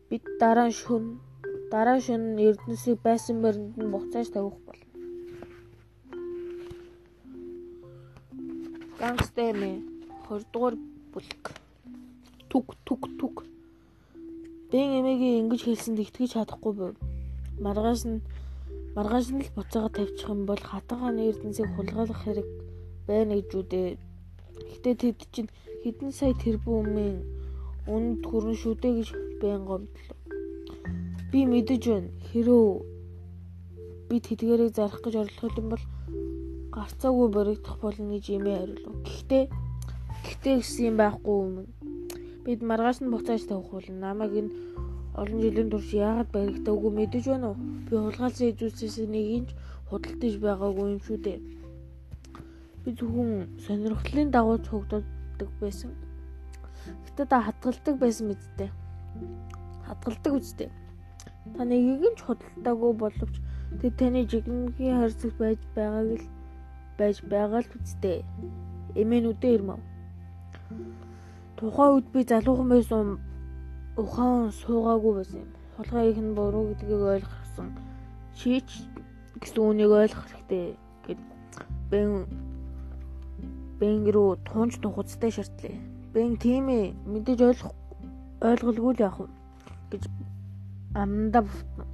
Бид 0.08 0.24
дараа 0.40 0.70
шүн 0.80 1.04
дараа 1.72 1.98
шүн 2.04 2.22
эрдэнсийг 2.46 2.98
байсан 3.06 3.36
баримт 3.44 3.74
нь 3.78 3.92
буцааж 3.92 4.28
тавих 4.34 4.58
бол. 4.66 4.81
Гангстэми 9.02 9.82
20 10.30 10.46
дугаар 10.54 10.76
бүлэг. 11.10 11.44
Түг 12.46 12.66
түг 12.86 13.02
түг. 13.18 13.42
Бэн 14.70 15.02
эмээгийн 15.02 15.38
ингэж 15.42 15.60
хэлсэнд 15.66 15.98
итгэж 16.06 16.38
чадахгүй 16.38 16.72
байв. 16.78 16.94
Маргааш 17.58 18.06
нь 18.06 18.22
маргааш 18.94 19.26
нь 19.34 19.42
л 19.42 19.50
буцаага 19.58 19.90
тавьчих 20.06 20.30
юм 20.30 20.46
бол 20.46 20.62
хатан 20.62 21.18
эрдэнсийг 21.18 21.74
хулгайлах 21.74 22.20
хэрэг 22.22 22.48
байна 23.10 23.34
гэж 23.42 23.50
үдээ. 23.58 23.88
Гэтэ 24.70 24.90
тэд 24.94 25.18
чинь 25.34 25.50
хэдэн 25.82 26.10
сая 26.14 26.32
тэрбумын 26.38 27.26
үнд 27.90 28.22
хүрэн 28.22 28.54
шүдэ 28.54 28.88
гэж 29.02 29.08
бэн 29.42 29.66
гомдлоо. 29.66 30.18
Би 31.34 31.40
мэдэж 31.50 31.82
байна. 31.90 32.10
Хэрөө 32.30 32.66
би 34.06 34.16
тэдгэрийг 34.22 34.70
зарах 34.78 35.02
гэж 35.02 35.14
орлох 35.26 35.58
юм 35.58 35.74
бол 35.74 35.84
гарцаагүй 36.72 37.28
боригдох 37.28 37.76
болно 37.84 38.16
гэж 38.16 38.26
имээ 38.32 38.56
хариулв. 38.58 38.96
Гэхдээ 39.04 39.44
гэхдээ 40.24 40.54
гэсэн 40.58 40.84
юм 40.88 40.96
байхгүй 40.96 41.36
юм. 41.44 41.54
Бид 42.44 42.60
маргааш 42.64 42.98
нь 43.04 43.12
буцааж 43.12 43.42
тавих 43.44 43.68
болно. 43.68 44.00
Намайг 44.00 44.32
энэ 44.40 44.52
олон 45.20 45.40
жилийн 45.44 45.68
турш 45.68 45.92
яагаад 45.92 46.28
баригдаагүй 46.32 46.90
мэдэж 46.96 47.24
байна 47.28 47.52
уу? 47.52 47.60
Би 47.86 47.92
хулгайлсан 48.00 48.48
эзүүсээс 48.50 48.96
нэг 49.12 49.26
инч 49.36 49.48
худалдаж 49.92 50.34
байгаагүй 50.40 50.86
юм 50.96 51.00
шүү 51.04 51.18
дээ. 51.20 51.38
Би 52.82 52.90
зөвхөн 52.96 53.30
сонирхлын 53.64 54.32
дагуу 54.32 54.56
цогддог 54.64 55.50
байсан. 55.60 55.92
Гэтэ 57.04 57.22
та 57.28 57.44
хатгалдаг 57.44 57.94
байсан 58.00 58.32
мэдтэй. 58.32 58.70
Хатгалдаг 59.84 60.32
үстэй. 60.40 60.70
Та 61.52 61.62
нэгийг 61.68 62.00
нь 62.08 62.16
ч 62.16 62.20
худалдаагүй 62.24 62.92
боловч 62.96 63.34
тэд 63.80 63.94
таны 64.00 64.24
жигнэгийн 64.24 64.96
харьцаг 65.04 65.32
байж 65.36 65.60
байгааг 65.76 66.08
л 66.16 66.24
байж 66.98 67.22
байгаа 67.22 67.60
л 67.62 67.74
үсттэй. 67.76 68.24
Эмээнүүдээ 68.94 69.52
ирмэв. 69.56 69.80
Тухайн 71.56 71.92
үед 71.94 72.08
би 72.12 72.20
залуухан 72.26 72.68
байсан 72.68 73.06
ухаан 73.96 74.52
суугаагүй 74.52 75.12
байсан 75.16 75.40
юм. 75.44 75.50
Хулгай 75.76 76.10
их 76.10 76.18
нь 76.18 76.34
буруу 76.34 76.74
гэдгийг 76.74 77.02
ойлгосон. 77.14 77.68
Чич 78.36 78.68
гэсэн 79.40 79.62
үнийг 79.62 79.92
ойлгох 79.92 80.26
хэрэгтэй 80.28 80.76
гэд 81.06 81.20
бэн 81.90 82.10
бэн 83.80 83.96
рүү 84.14 84.30
тунж 84.46 84.78
тухацтай 84.80 85.30
шаардлаа. 85.32 85.76
Бэн 86.14 86.36
тийм 86.36 86.68
ээ 86.68 86.94
мэдээж 87.08 87.40
ойлгох 87.40 87.74
ойлголгүй 88.40 88.92
л 88.94 89.04
яах 89.06 89.18
вэ 89.20 89.28
гэж 89.90 90.02
амнда 90.94 91.40
бутна. 91.42 91.84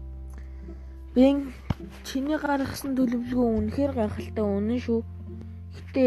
Бэн 1.15 1.37
чиний 2.07 2.39
гаргасан 2.39 2.97
төлөвлөгөө 2.99 3.49
үнэхээр 3.59 3.93
гайхалтай 3.95 4.45
үнэн 4.45 4.81
шүү. 4.83 5.01
Гэтэ 5.77 6.07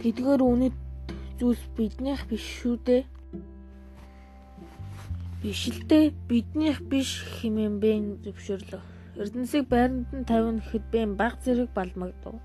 тэдгээр 0.00 0.42
үнэт 0.42 0.76
зүйлс 1.38 1.64
биднийх 1.76 2.24
биш 2.28 2.44
шүү 2.60 2.76
дээ. 2.86 3.02
Биш 5.42 5.62
л 5.70 5.80
дээ. 5.90 6.16
Биднийх 6.28 6.78
биш 6.90 7.22
хэмээн 7.38 7.76
бэн 7.82 8.04
зөвшөөрлөө. 8.24 8.82
Эрдэнсийг 9.20 9.64
байранд 9.68 10.08
нь 10.14 10.28
тавина 10.28 10.62
гэхэд 10.62 10.84
бэн 10.92 11.10
баг 11.20 11.34
зэрэг 11.44 11.70
балмагдав. 11.74 12.36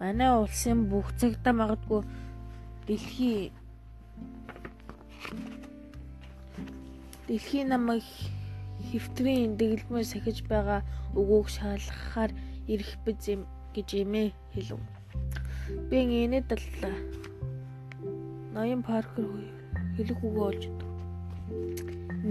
манай 0.00 0.28
улсын 0.28 0.78
бүх 0.92 1.08
цагтаа 1.16 1.54
магадгүй 1.56 2.02
дэлхий 2.86 3.52
дэлхийн 7.26 7.68
намайг 7.72 8.04
хэвтрийн 8.90 9.56
дэглэмээр 9.60 10.06
сахиж 10.06 10.38
байгаа 10.50 10.80
өгөөг 11.18 11.48
шаалгахаар 11.56 12.32
ирэх 12.72 12.92
биз 13.04 13.22
юм 13.34 13.42
гэж 13.74 13.88
эмээ 14.02 14.28
хэлв. 14.54 14.80
Би 15.90 15.96
инээд 16.24 16.46
даллаа. 16.50 16.96
Ноён 18.54 18.82
паркер 18.86 19.26
хэлэх 19.96 20.20
үгөө 20.26 20.44
олж 20.50 20.62
өгдөг. 20.68 20.90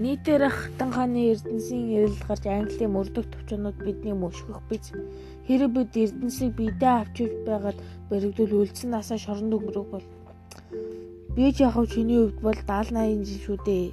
Нийтээр 0.02 0.42
хатан 0.52 0.90
хааны 0.92 1.32
эрдэнсийн 1.32 1.84
ирэл 1.96 2.20
гарч 2.28 2.44
Английн 2.44 2.92
мөрдөх 2.92 3.24
төвчнүүд 3.32 3.78
бидний 3.80 4.12
мөшгөх 4.12 4.60
биз. 4.68 4.92
Хэрэв 5.48 5.70
бид 5.72 5.92
эрдэнсийг 5.96 6.52
бидээ 6.52 6.94
авчиж 7.00 7.32
байгаад 7.48 7.78
бэрэгдүүл 8.08 8.58
үлдсэн 8.60 8.90
насаа 8.92 9.16
шоронд 9.16 9.56
өнгөрөх 9.56 9.88
бол 9.88 10.06
би 11.36 11.52
ч 11.52 11.64
яг 11.64 11.76
чиний 11.92 12.20
хувьд 12.20 12.38
бол 12.44 12.60
70 12.60 13.24
80 13.24 13.24
жил 13.28 13.40
шүү 13.44 13.58
дээ. 13.68 13.86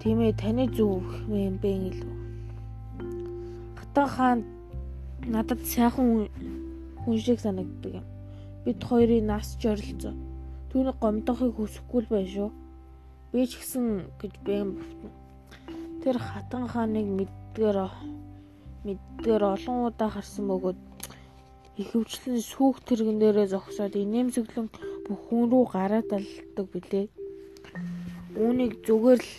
Тийм 0.00 0.18
ээ 0.24 0.32
таны 0.40 0.64
зүв 0.72 1.04
юм 1.28 1.56
бэ 1.62 1.70
илүү. 1.88 2.14
Хатан 3.78 4.08
хаан 4.08 4.38
надад 5.28 5.60
сайхан 5.72 6.28
хүн 7.04 7.16
шиг 7.20 7.38
санагддаг 7.40 7.92
юм. 8.00 8.06
Бид 8.64 8.80
хоёрын 8.88 9.28
нас 9.28 9.56
жорилцоо. 9.62 10.16
Түүнийг 10.72 10.96
гомдохыг 11.00 11.52
хүсэхгүй 11.54 12.00
л 12.02 12.12
bay 12.12 12.26
шүү 12.28 12.50
Би 13.30 13.46
ч 13.46 13.62
гэсэн 13.62 14.10
гэж 14.18 14.32
бэм 14.42 14.74
бовтно. 14.74 15.10
Тэр 16.02 16.18
хатан 16.18 16.66
хааныг 16.66 17.06
мэддгээр 17.06 17.78
мэддгээр 18.82 19.42
олон 19.54 19.78
удаа 19.86 20.10
харсан 20.10 20.50
бөгөөд 20.50 20.78
ихэвчлэн 21.78 22.42
сүх 22.42 22.82
тэрэгэн 22.82 23.22
дээрээ 23.22 23.54
зогсоод 23.54 23.94
инээмсэглэн 23.94 24.66
бүх 25.06 25.20
хүн 25.30 25.46
рүү 25.46 25.64
гараа 25.70 26.02
далдаг 26.02 26.66
билээ. 26.74 27.06
Үүнийг 28.34 28.82
зүгээр 28.82 29.20
л 29.22 29.30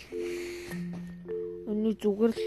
өнөө 1.82 1.98
зүгээр 1.98 2.32
л 2.38 2.42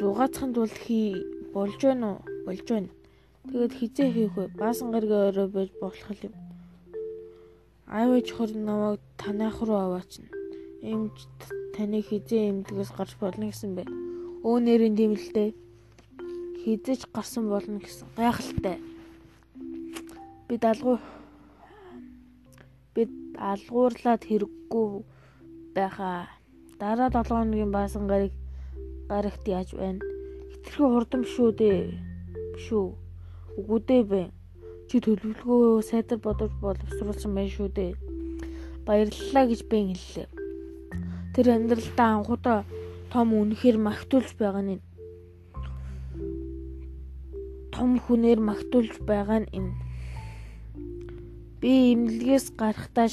зугаацхан 0.00 0.56
тул 0.56 0.72
хий 0.72 1.12
болж 1.52 1.76
байна 1.76 2.16
уу? 2.16 2.20
Болж 2.48 2.64
байна. 2.64 2.88
Тэгэд 3.52 3.72
хизээ 3.76 4.08
хийх 4.16 4.32
вэ? 4.32 4.48
Баасан 4.56 4.88
гаргаа 4.96 5.28
орой 5.28 5.48
байж 5.52 5.70
болох 5.76 6.08
юм. 6.24 6.32
Аав 7.84 8.16
ээж 8.16 8.28
хор 8.32 8.48
намайг 8.56 9.00
танайх 9.20 9.60
руу 9.60 9.76
аваачна. 9.76 10.24
Эмч 10.80 11.28
таны 11.76 12.00
хизээ 12.00 12.48
эмдгээс 12.48 12.96
гарч 12.96 13.12
болно 13.20 13.52
гэсэн 13.52 13.76
бэ. 13.76 13.84
Өө 14.40 14.56
нэрийн 14.64 14.96
дээ. 14.96 15.52
Хизээч 16.64 17.12
гарсан 17.12 17.52
болно 17.52 17.76
гэсэн. 17.76 18.08
Гайхалтай. 18.16 18.80
Би 20.48 20.56
далгуу 20.56 20.96
бид 22.96 23.12
алгуурлаад 23.36 24.24
хэрэггүй 24.24 24.88
байхаа. 25.76 26.33
Дараа 26.84 27.08
7 27.08 27.32
хоногийн 27.32 27.72
баасан 27.72 28.04
гарыг 28.12 28.34
гарагт 29.08 29.44
яаж 29.48 29.72
байна? 29.72 30.04
Хитрхи 30.52 30.84
хурдан 30.84 31.20
биш 31.24 31.36
үү 31.40 31.52
дээ. 31.60 31.80
Биш 32.52 32.68
үү? 32.76 32.88
Үгүй 33.58 33.80
дээ 33.88 34.02
бэ 34.10 34.22
чи 34.88 35.00
төлөвлөгөө 35.00 35.80
сайдар 35.80 36.20
бодож 36.20 36.52
боловсруулсан 36.60 37.32
байх 37.32 37.48
шүү 37.56 37.68
дээ. 37.72 37.92
Баярлалаа 38.84 39.44
гэж 39.48 39.60
би 39.70 39.78
хэллээ. 39.80 40.28
Тэр 41.32 41.46
амьдралдаа 41.56 42.08
анхудаа 42.20 42.58
том 43.08 43.32
үнэхээр 43.32 43.78
магтуулж 43.80 44.36
байгаа 44.36 44.64
нь 44.68 44.84
том 47.72 47.96
хүнээр 48.04 48.40
магтуулж 48.44 48.94
байгаа 49.08 49.40
нь 49.40 49.52
энэ. 49.56 49.72
Би 51.64 51.96
имлэгээс 51.96 52.46
гарахтаа 52.60 53.08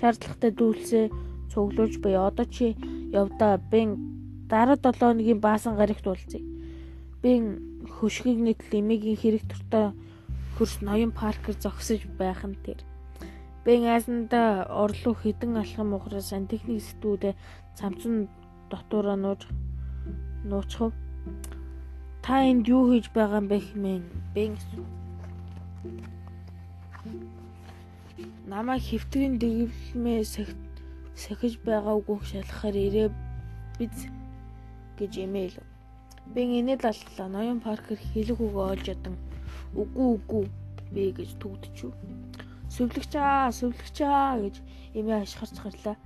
шаардлагатай 0.00 0.50
дүүлсээ 0.56 1.04
цуглуулж 1.52 2.00
буй. 2.00 2.16
Одоо 2.16 2.48
чи 2.48 2.72
явдаа 3.20 3.54
бэн 3.72 3.88
дараа 4.50 4.76
7 4.76 4.98
хоногийн 5.00 5.40
баасан 5.40 5.76
гарагт 5.76 6.06
уулзъя. 6.06 6.42
Бэн 7.22 7.42
хөшгийг 7.96 8.38
нийтлэл 8.42 8.80
эмигийн 8.80 9.20
хэрэг 9.20 9.44
төртөө 9.48 9.86
хөрс 10.56 10.74
ноён 10.86 11.12
паркер 11.20 11.54
зогсож 11.64 12.00
байх 12.20 12.42
нь 12.48 12.58
тэр. 12.64 12.80
Бэн 13.64 13.82
айсанда 13.94 14.66
орлоо 14.82 15.14
хідэн 15.14 15.56
алхам 15.62 15.94
ухраас 15.96 16.30
сантехник 16.32 16.82
сэтгүүдээ 16.82 17.34
цамцан 17.78 18.14
дотоороо 18.70 19.16
нууж 19.16 19.42
нууцхав. 20.48 20.92
Та 22.24 22.34
энд 22.50 22.64
юу 22.68 22.82
хийж 22.90 23.06
байгаа 23.14 23.40
юм 23.42 23.48
бэ 23.48 23.58
хэмээн 23.66 24.04
бэн 24.34 24.52
намаа 28.52 28.78
хэвтрийн 28.78 29.38
дэглэмээ 29.40 30.22
сахиж 31.14 31.58
байгаа 31.64 31.94
үгүйг 32.00 32.22
шалгахаар 32.24 32.76
ирээ 32.76 33.08
биз 33.78 34.08
гэж 34.98 35.12
эмэйл. 35.24 35.56
Бэн 36.34 36.60
инээд 36.60 36.84
аллаа. 36.84 37.28
Ноён 37.28 37.60
паркер 37.60 37.98
хэлэг 37.98 38.38
үгөө 38.38 38.64
олж 38.72 38.86
ядан 38.88 39.16
Үгүй 39.72 40.06
үгүй 40.20 40.44
бэ 40.92 41.04
гэж 41.16 41.30
түгдчихв. 41.40 41.96
Сүвлэгч 42.68 43.12
аа, 43.16 43.48
сүвлэгч 43.48 43.98
аа 44.04 44.36
гэж 44.36 44.60
эмээ 44.92 45.24
ашгарч 45.24 45.56
гарлаа. 45.64 45.96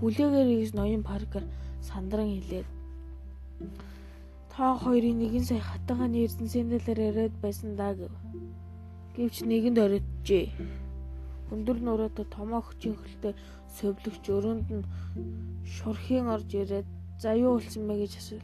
Хүлээгээр 0.00 0.48
гэж 0.60 0.70
ноён 0.76 1.00
паркер 1.00 1.44
сандран 1.80 2.28
хэлээд 2.28 2.68
та 4.52 4.76
хоёрын 4.76 5.18
нэгэн 5.18 5.44
сая 5.48 5.64
хатангааны 5.64 6.28
эрдэнсэндэлээр 6.28 7.00
яриад 7.08 7.34
байсан 7.40 7.76
даа 7.80 7.96
гэв. 7.96 8.12
Гэвч 9.16 9.36
нэгэнд 9.48 9.78
ороджээ. 9.84 10.46
Өндөр 11.54 11.78
нуруутай 11.86 12.26
томоо 12.34 12.60
хүчин 12.66 12.94
хөлтэй 12.98 13.34
совлогч 13.76 14.24
өрөөнд 14.36 14.68
нь 14.74 14.88
шурхийн 15.74 16.26
орж 16.34 16.50
ирээд 16.50 16.88
за 17.22 17.30
юу 17.38 17.58
болсон 17.58 17.86
бэ 17.88 17.94
гэж 18.02 18.12
асуув. 18.18 18.42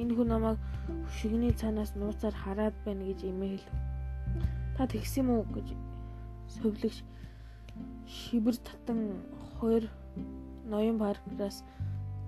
Энэ 0.00 0.12
хүн 0.14 0.28
намайг 0.28 0.58
шигний 1.16 1.54
цаанаас 1.60 1.96
нууцаар 1.96 2.36
хараад 2.36 2.76
байна 2.84 3.04
гэж 3.08 3.20
эмээ 3.30 3.50
хэлв. 3.56 3.72
Та 4.76 4.82
тэгсэн 4.92 5.24
юм 5.24 5.28
уу 5.30 5.44
гэж 5.56 5.68
совлогч 6.54 6.96
шибэр 8.06 8.56
татан 8.60 9.00
хоёр 9.56 9.84
ноён 10.68 10.98
паркраас 10.98 11.64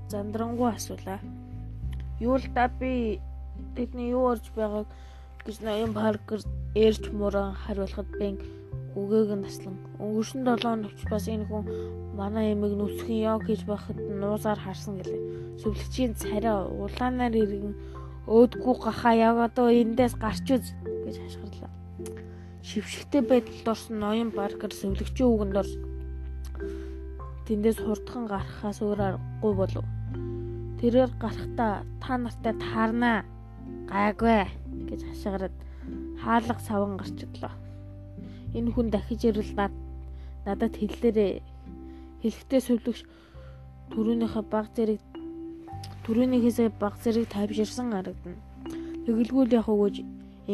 зандрангуу 0.09 0.69
асуулаа. 0.73 1.21
Юу 2.21 2.37
л 2.41 2.47
та 2.55 2.69
би 2.81 3.21
тэдний 3.77 4.11
юу 4.17 4.33
орж 4.33 4.49
байгааг 4.57 4.89
гэж 5.45 5.57
ноён 5.61 5.93
паркер 5.93 6.41
ээрч 6.75 7.05
муран 7.13 7.53
хариулахад 7.63 8.09
бэн 8.19 8.37
үгээг 9.01 9.31
нь 9.37 9.45
таслан 9.47 9.77
өнгөрсөн 10.05 10.41
7 10.45 10.63
хоногч 10.63 11.01
бас 11.13 11.25
энэ 11.29 11.47
хүн 11.49 11.65
манай 12.19 12.53
эмэг 12.53 12.73
нүсгэн 12.77 13.21
яг 13.33 13.41
хийж 13.47 13.63
байхад 13.67 13.99
нуусаар 14.21 14.61
харсан 14.63 15.01
гэлээ. 15.01 15.21
Сүвлэгчийн 15.61 16.13
царай 16.21 16.57
улаанаар 16.85 17.35
иргэн 17.43 17.75
өөдгүү 18.29 18.75
гахаа 18.85 19.47
одоо 19.47 19.69
эндээс 19.73 20.15
гарч 20.21 20.47
үз 20.55 20.67
гэж 21.05 21.17
хашгирлаа 21.21 21.73
шившигтэй 22.63 23.23
байдалд 23.27 23.67
орсон 23.73 23.97
ноён 23.99 24.31
баркер 24.39 24.73
сөвлөгчийн 24.73 25.29
үгэнд 25.35 25.57
орс 25.63 25.73
тэндээс 27.47 27.79
хурдхан 27.83 28.25
гарахаас 28.31 28.79
өөр 28.87 29.01
аргагүй 29.07 29.53
болов. 29.61 29.87
Тэрээр 30.79 31.11
гарахдаа 31.23 31.83
та 32.03 32.13
нартай 32.23 32.55
таарнаа 32.65 33.19
гайгүй 33.91 34.47
гэж 34.89 35.01
хашгираад 35.11 35.57
хаалга 36.23 36.63
саван 36.63 36.95
гарчлаа. 36.97 37.55
Энэ 38.57 38.71
хүн 38.73 38.89
дахиж 38.93 39.23
ирэл 39.29 39.53
над 39.57 39.73
надад 40.47 40.75
хэллээрээ 40.77 41.33
хэлэхдээ 42.23 42.61
сөвлөгч 42.67 43.01
төрөөнийхөө 43.93 44.45
баг 44.53 44.67
зэрэг 44.77 45.01
төрөөнийхөөсөө 46.05 46.69
баг 46.83 46.95
зэрэг 47.03 47.27
тайвширсан 47.35 47.89
харагдана. 47.95 48.41
Тэгэлгүй 49.05 49.45
яг 49.59 49.67
өгөөж 49.73 49.97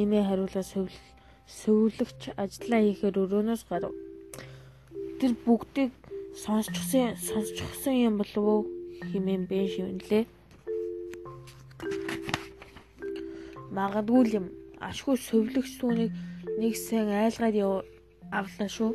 эмээ 0.01 0.23
хариулаа 0.29 0.65
сөвл 0.65 0.97
сөвлөгч 1.61 2.21
ажиллаа 2.43 2.81
хийхээр 2.85 3.17
өрөөнөөс 3.23 3.63
гарав. 3.71 3.93
Тэр 5.19 5.33
бүгдийг 5.45 5.93
сонсчихсан 6.45 7.17
сонсчихсан 7.29 7.97
юм 8.07 8.15
болов 8.21 8.45
уу 8.53 8.63
хэмээн 9.11 9.45
бэ 9.49 9.59
шивнлээ. 9.73 10.25
Магадгүй 13.77 14.25
юм 14.39 14.47
ашгүй 14.89 15.17
сөвлөгч 15.17 15.73
түүнийг 15.81 16.13
нэг 16.61 16.75
сайн 16.77 17.09
айлгаад 17.15 17.57
авлаа 18.39 18.69
шүү 18.77 18.91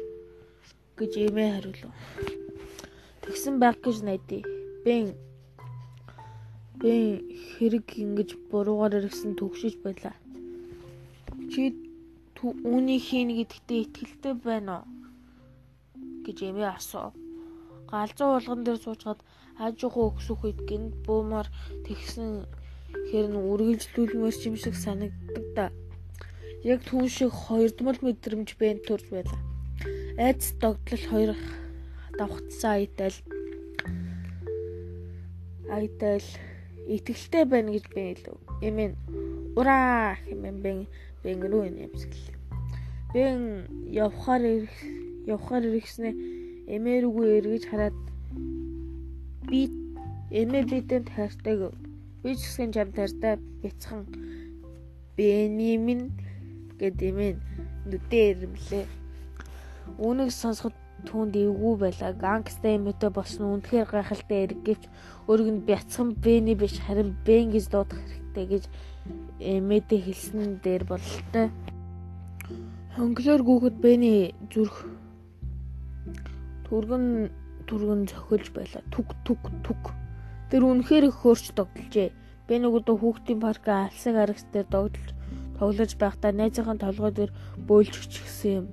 гэж 1.00 1.12
эмээ 1.28 1.50
хариулв. 1.54 1.96
Тэгсэн 3.24 3.56
байх 3.60 3.78
гэж 3.82 3.98
найдаа. 4.04 4.42
Бэн 4.86 5.16
бэн 6.82 7.24
хэрэг 7.56 7.88
ингэж 8.04 8.30
буруугаар 8.52 9.00
иргсэн 9.00 9.32
төгшөж 9.40 9.80
байлаа. 9.80 10.16
Чи 11.52 11.72
үүнийг 12.44 13.02
хийнэ 13.08 13.34
гэдэгтээ 13.40 13.80
итгэлтэй 13.88 14.34
байна 14.44 14.84
уу 14.84 14.86
гэж 16.26 16.38
эмээ 16.50 16.70
асуу. 16.76 17.16
Галзуу 17.88 18.30
уулган 18.36 18.62
дээр 18.64 18.80
суучгаад 18.84 19.20
хажуухаа 19.58 20.06
өксөх 20.12 20.40
үед 20.44 20.60
гинт 20.68 20.94
буумаар 21.06 21.48
тэгсэн 21.88 22.44
хэр 23.10 23.28
нь 23.32 23.44
үргэлжлүүлмээр 23.52 24.36
юм 24.48 24.56
шиг 24.60 24.76
санагддаг 24.76 25.46
да. 25.56 25.66
Яг 26.64 26.80
түн 26.88 27.10
шиг 27.12 27.32
хоёрдмол 27.36 28.00
мэдрэмж 28.00 28.56
бэн 28.56 28.80
төрж 28.88 29.12
байлаа. 29.12 29.40
Айц 30.16 30.56
догтлол 30.64 31.04
хоёр 31.12 31.32
давхцсан 32.16 32.72
аятал 32.80 33.16
аятал 35.68 36.24
итгэлтэй 36.88 37.44
байна 37.52 37.76
гэж 37.76 37.86
би 37.92 38.02
илүү. 38.16 38.38
Эмэн 38.64 38.96
ураа 39.60 40.16
хэмээн 40.24 40.58
бэн 40.64 40.80
бэн 41.24 41.40
рүү 41.52 41.68
нэмсгэл. 41.76 42.32
Бэн 43.12 43.68
явхаар 43.92 44.44
ирэх 44.48 44.78
явхаар 45.28 45.68
ирэхснээ 45.68 46.16
эмээргүй 46.76 47.28
эргэж 47.44 47.64
хараад 47.68 47.98
би 49.52 49.68
эмээ 50.32 50.64
бидэнд 50.72 51.12
хайртай 51.12 51.56
гэв. 51.60 51.76
Би 52.24 52.40
ч 52.40 52.48
гэсэн 52.48 52.72
чам 52.72 52.90
тартай 52.96 53.36
бяцхан 53.60 54.08
Бенемин 55.20 56.23
гэд 56.84 57.00
эмээ 57.00 57.32
нүдээ 57.88 58.26
ирмлээ. 58.36 58.86
Үүнийг 60.04 60.32
сонсоход 60.36 60.76
түүнд 61.08 61.36
эвгүй 61.36 61.76
байлаа. 61.80 62.12
Гангста 62.12 62.76
эмээтэй 62.76 63.12
болсон 63.12 63.60
үнэхээр 63.60 63.88
гайхалтай 63.88 64.40
эрг 64.44 64.60
гэвч 64.68 64.84
нь 65.28 65.66
бяцхан 65.68 66.10
Бэни 66.24 66.56
биш 66.60 66.76
харин 66.84 67.16
Бен 67.24 67.52
гэж 67.52 67.66
дуудах 67.72 68.00
хэрэгтэй 68.04 68.46
гэж 68.52 68.64
эмээтэй 69.40 70.00
хэлсэн 70.04 70.60
дээр 70.64 70.84
бололтой. 70.88 71.48
Хонглоор 72.96 73.42
гүөхөд 73.44 73.76
Бэни 73.84 74.36
зүрх 74.52 74.88
түргэн 76.68 77.32
түргэн 77.68 78.02
цохилж 78.12 78.48
байлаа. 78.56 78.84
Түг 78.92 79.08
түг 79.28 79.42
түг. 79.64 79.82
Тэр 80.52 80.68
үнэхээр 80.68 81.12
хөөрч 81.12 81.56
тогтолжээ. 81.56 82.12
Бэни 82.48 82.68
өгдөө 82.68 82.96
хүүхдийн 83.00 83.40
парк 83.40 83.66
алсаг 83.68 84.16
арагс 84.20 84.46
дээр 84.52 84.68
догдолж 84.68 85.10
тоглож 85.58 85.92
байхдаа 86.02 86.32
найзынхаа 86.32 86.78
толгой 86.78 87.12
дээр 87.14 87.32
бөөлж 87.68 87.94
өчгсөн 88.02 88.54
юм 88.60 88.66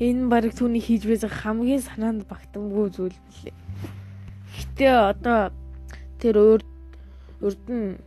Энэ 0.00 0.32
баг 0.32 0.56
түүний 0.56 0.80
хийж 0.80 1.04
байсан 1.04 1.28
хамгийн 1.28 1.84
санаанд 1.84 2.24
багтамгүй 2.24 2.88
зүйл 2.88 3.18
билээ. 3.20 3.56
Гэтэ 4.56 4.88
одоо 5.12 5.52
тэр 6.16 6.36
урд 6.40 7.64
нь 7.68 8.00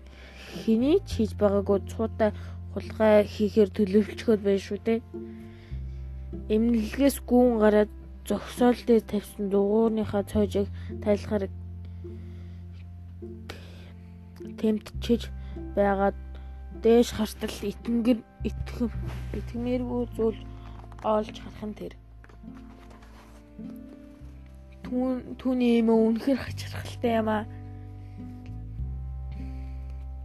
хэний 0.66 0.98
ч 1.06 1.22
хийж 1.22 1.38
байгаагүй 1.38 1.86
цуудаа 1.86 2.34
хулгай 2.74 3.30
хийхээр 3.30 3.70
төлөвлөчгөөд 3.78 4.42
байна 4.42 4.66
шүү 4.66 4.80
дээ. 4.82 5.00
Эмнэлгээс 6.50 7.18
гүүн 7.30 7.62
гараад 7.62 7.92
зогсоол 8.26 8.80
дээр 8.90 9.04
тавьсан 9.06 9.54
дугуйныхаа 9.54 10.26
цоожийг 10.26 10.74
тайлахаар 11.06 11.46
тэмтчиж 14.58 15.30
байгаад 15.78 16.18
дээш 16.84 17.16
хартал 17.16 17.58
итгэнгэр 17.72 18.20
итгэм 18.44 18.92
итгэмээргүй 19.40 20.04
зүйл 20.16 20.40
олж 21.08 21.36
харах 21.40 21.64
нь 21.64 21.78
тэр. 21.80 21.94
Түүн 24.84 25.40
түүний 25.40 25.80
юм 25.80 25.96
үнэхэр 25.96 26.40
хачирхалтай 26.44 27.14
юм 27.24 27.30
аа. 27.32 27.48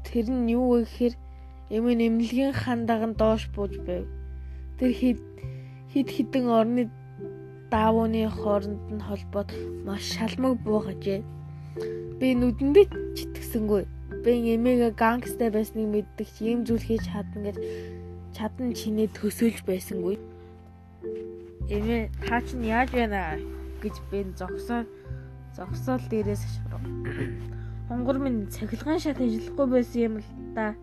Тэр 0.03 0.27
нь 0.35 0.51
юу 0.51 0.83
вэ 0.83 0.83
гэхээр 0.83 1.15
эмээ 1.79 1.97
нэмлэгийн 2.03 2.55
хандаг 2.59 3.07
нь 3.07 3.15
доош 3.15 3.47
бууж 3.55 3.79
байв. 3.87 4.11
Тэр 4.83 4.91
хэд 4.99 5.23
хэд 5.95 6.09
хідэн 6.11 6.47
орны 6.51 6.83
даавууны 7.71 8.27
хооронд 8.35 8.83
нь 8.99 9.07
холбоод 9.07 9.55
маш 9.87 10.03
шалмаг 10.19 10.59
буугажээ. 10.67 11.23
Би 12.19 12.35
нүдэндээ 12.35 12.87
ч 13.15 13.19
Би 14.29 14.37
эмээгээ 14.61 14.93
гангстай 14.93 15.49
байсныг 15.49 15.89
мэддэг 15.89 16.29
чи 16.29 16.53
ийм 16.53 16.61
зүйл 16.69 16.85
хийж 16.85 17.09
чадна 17.09 17.49
гэж 17.49 17.57
чадан 18.37 18.77
чинээ 18.77 19.09
төсөөлж 19.17 19.65
байсангүй 19.65 20.21
эмээ 21.69 22.09
та 22.29 22.41
чинь 22.45 22.65
яаж 22.65 22.93
байна 22.93 23.41
гэж 23.81 23.97
бэн 24.13 24.37
зогсоо 24.37 24.85
зогсоол 25.57 26.05
дээрээс 26.13 26.45
шаврав. 26.45 26.85
Хонгор 27.89 28.21
минь 28.21 28.49
цахилгаан 28.53 29.01
шат 29.01 29.21
ажиллахгүй 29.21 29.67
байсан 29.69 30.01
юм 30.01 30.15
л 30.21 30.29
да. 30.57 30.77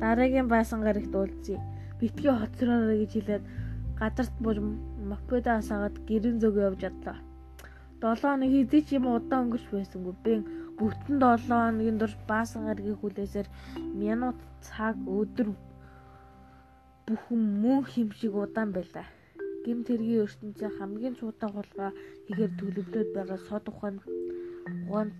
Дараагийн 0.00 0.48
баасан 0.48 0.80
гарагт 0.80 1.12
уулзъя. 1.12 1.60
Битгий 2.00 2.32
хоцроорой 2.32 3.04
гэж 3.04 3.12
хэлээд 3.16 3.44
гадарт 4.00 4.34
бууж 4.40 4.60
мопеда 5.08 5.60
асаагаад 5.60 5.96
гэрэн 6.08 6.40
зөг 6.40 6.56
явж 6.56 6.84
адлаа. 6.88 7.16
7 8.00 8.20
хоног 8.20 8.52
хэзээ 8.52 8.82
ч 8.84 8.88
юм 8.96 9.08
удаан 9.12 9.48
өнгөрч 9.52 9.66
байсангүй. 9.72 10.14
Би 10.24 10.32
бүтэн 10.78 11.16
7 11.22 11.48
хоногийн 11.48 11.98
турш 12.00 12.14
баасан 12.30 12.62
гарагийн 12.68 12.98
хүлээсээр 13.00 13.48
минут 14.02 14.38
цаг 14.66 14.96
өдөр 15.18 15.48
бүхэн 17.06 17.42
мөн 17.62 17.80
химшиг 17.92 18.32
удаан 18.42 18.70
байлаа 18.76 19.06
гим 19.64 19.80
тэргийн 19.88 20.24
ертөнцийн 20.26 20.72
хамгийн 20.78 21.14
цуутай 21.20 21.50
хулгай 21.52 21.90
хийхээр 22.26 22.52
төлөвлөд 22.58 23.08
байгаа 23.16 23.38
сод 23.48 23.64
ухаан 23.72 23.96
ухаанд 24.88 25.12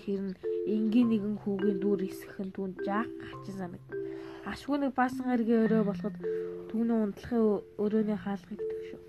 хэрн 0.00 0.28
энгийн 0.74 1.08
нэгэн 1.10 1.36
хүүгийн 1.42 1.78
дүр 1.80 2.00
эсэх 2.08 2.34
нь 2.44 2.54
түн 2.54 2.70
жаах 2.86 3.08
хачин 3.28 3.56
санаг. 3.60 3.82
Ашгүй 4.50 4.76
нэг 4.78 4.92
баасан 5.00 5.24
гаргийн 5.28 5.64
өрөө 5.64 5.82
болоход 5.86 6.16
түүний 6.70 6.98
унтлахын 7.04 7.42
өрөөний 7.82 8.18
хаалгыг 8.20 8.60
төгшөв. 8.70 9.00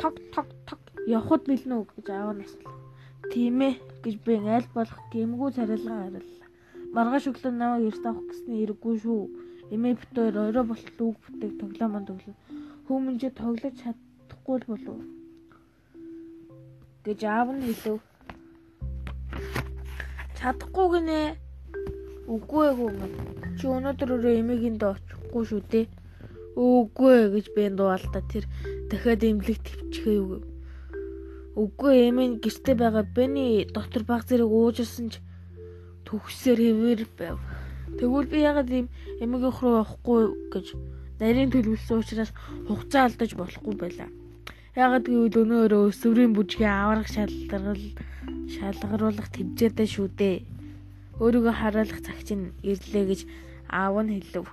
Тог 0.00 0.14
тог 0.34 0.48
тог 0.68 0.80
явхад 1.16 1.42
бэлнэ 1.48 1.74
үү 1.76 1.86
гэж 1.88 2.06
аав 2.10 2.32
наслаа. 2.36 2.77
Тийм 3.32 3.60
ээ 3.68 3.74
гэж 4.04 4.14
би 4.24 4.34
аль 4.56 4.68
болох 4.74 5.00
гэмгүй 5.12 5.50
царилгаан 5.56 6.00
хариуллаа. 6.02 6.48
Маргааш 6.94 7.24
өглөө 7.30 7.52
намайг 7.52 7.88
эрт 7.90 8.04
авах 8.06 8.24
гэсний 8.28 8.62
эрггүй 8.64 8.94
шүү. 9.04 9.22
Эмээ 9.74 9.94
битээр 10.00 10.36
орой 10.48 10.64
болтол 10.68 11.00
үг 11.08 11.16
бүтээг 11.24 11.52
тоглоом 11.60 11.92
манд 11.92 12.08
өглөө 12.12 12.36
Хүмүүнжээ 12.88 13.32
тоглож 13.36 13.74
чадахгүй 13.84 14.58
болов 14.64 14.96
гэж 17.04 17.20
аав 17.28 17.48
нь 17.52 17.64
хэлв. 17.68 18.00
Чадахгүй 20.38 20.86
гинэ. 20.92 21.20
Үгүй 22.32 22.64
ээ 22.64 22.74
гүн. 22.80 22.96
Чи 23.60 23.64
өнөөдөр 23.68 24.10
өөрөө 24.14 24.34
эмээгэнд 24.40 24.82
очихгүй 24.88 25.44
шүү 25.48 25.62
дээ. 25.68 25.86
Үгүй 26.56 27.12
ээ 27.20 27.28
гэж 27.34 27.46
би 27.52 27.62
дуалда 27.76 28.20
тэр 28.32 28.44
дахиад 28.88 29.20
эмнэлэг 29.28 29.60
төвчихээ 29.68 30.16
юу. 30.16 30.40
Үгүй 31.58 31.94
эмээ 32.08 32.38
гэрте 32.38 32.72
байгаа 32.78 33.04
Бэни 33.16 33.66
доктор 33.76 34.02
баг 34.06 34.22
зэрэг 34.28 34.46
уужирсан 34.46 35.10
ч 35.10 35.18
төгсөөр 36.06 36.58
хэвээр 36.62 37.02
байв. 37.18 37.36
Тэгвэл 37.98 38.30
би 38.30 38.38
ягаад 38.46 38.70
ийм 38.70 38.86
эмээгийнх 39.18 39.58
рүү 39.58 39.74
явахгүй 39.82 40.20
гэж 40.54 40.66
нарийн 41.18 41.50
төлөвлөсөн 41.50 41.98
учраас 41.98 42.30
хугацаа 42.70 43.10
алдаж 43.10 43.30
болохгүй 43.34 43.74
байлаа. 43.74 44.08
Яагад 44.78 45.04
гэвэл 45.10 45.42
өнөөрөө 45.42 45.82
өсвөрийн 45.90 46.32
бүжгийн 46.38 46.70
аврах 46.70 47.10
шалгарал 47.10 47.82
шалгаруулах 48.54 49.28
тэмцээтэй 49.34 49.88
шүү 49.90 50.08
дээ. 50.14 50.36
Өөрийгөө 51.18 51.54
харуулах 51.58 52.00
цаг 52.06 52.18
чинь 52.22 52.54
ирлээ 52.62 53.04
гэж 53.10 53.20
аав 53.66 53.98
нь 54.06 54.14
хэлв. 54.14 54.46